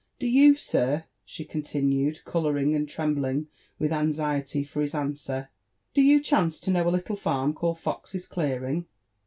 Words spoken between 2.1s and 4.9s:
colouring and trembling with anxiety for